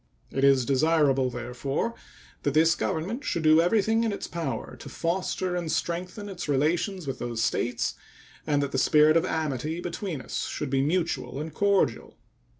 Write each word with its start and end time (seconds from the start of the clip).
It 0.31 0.43
is 0.43 0.65
desirable, 0.65 1.29
therefore, 1.29 1.93
that 2.41 2.55
this 2.55 2.73
Government 2.73 3.23
should 3.23 3.43
do 3.43 3.61
everything 3.61 4.03
in 4.03 4.11
its 4.11 4.25
power 4.25 4.75
to 4.77 4.89
foster 4.89 5.55
and 5.55 5.71
strengthen 5.71 6.27
its 6.27 6.49
relations 6.49 7.05
with 7.05 7.19
those 7.19 7.43
States, 7.43 7.93
and 8.47 8.63
that 8.63 8.71
the 8.71 8.79
spirit 8.79 9.15
of 9.15 9.25
amity 9.25 9.79
between 9.79 10.19
us 10.19 10.47
should 10.47 10.71
be 10.71 10.81
mutual 10.81 11.39
and 11.39 11.53
cordial. 11.53 12.17